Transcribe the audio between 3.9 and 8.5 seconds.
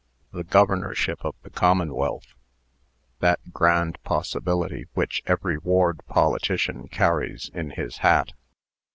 possibility which every ward politician carries in his hat.